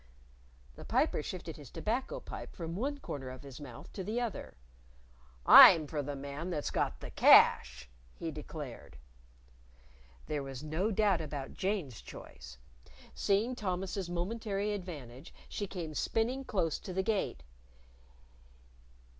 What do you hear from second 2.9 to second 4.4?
corner of his mouth to the